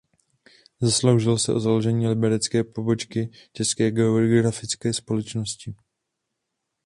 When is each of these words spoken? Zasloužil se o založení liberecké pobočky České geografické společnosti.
Zasloužil 0.81 1.37
se 1.37 1.53
o 1.53 1.59
založení 1.59 2.07
liberecké 2.07 2.63
pobočky 2.63 3.29
České 3.53 3.91
geografické 3.91 4.93
společnosti. 4.93 5.75